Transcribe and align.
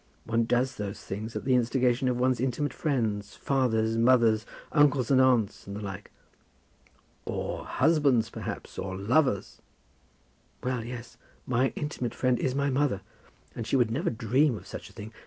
One 0.25 0.45
does 0.45 0.77
those 0.77 0.99
things 0.99 1.35
at 1.35 1.45
the 1.45 1.53
instigation 1.53 2.07
of 2.07 2.19
one's 2.19 2.39
intimate 2.39 2.73
friends, 2.73 3.35
fathers, 3.35 3.97
mothers, 3.99 4.47
uncles, 4.71 5.11
and 5.11 5.21
aunts, 5.21 5.67
and 5.67 5.75
the 5.75 5.79
like." 5.79 6.09
"Or 7.25 7.65
husbands, 7.67 8.31
perhaps, 8.31 8.79
or 8.79 8.97
lovers?" 8.97 9.61
"Well, 10.63 10.83
yes; 10.83 11.17
my 11.45 11.71
intimate 11.75 12.15
friend 12.15 12.39
is 12.39 12.55
my 12.55 12.71
mother, 12.71 13.01
and 13.55 13.67
she 13.67 13.75
would 13.75 13.91
never 13.91 14.09
dream 14.09 14.55
of 14.57 14.65
such 14.65 14.89
a 14.89 14.93
thing. 14.93 15.13